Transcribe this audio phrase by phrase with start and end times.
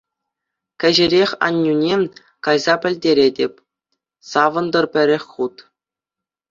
[0.83, 1.95] Кӗҫӗрех аннӳне
[2.49, 3.53] кайса пӗлтеретӗп—
[4.33, 5.55] савӑнтӑр пӗрех хут!